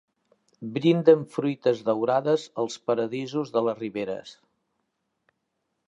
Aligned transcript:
Brinden 0.77 1.21
fruites 1.35 1.83
daurades 1.91 2.47
els 2.65 2.79
paradisos 2.89 3.55
de 3.59 3.65
les 3.69 3.81
riberes. 3.85 4.37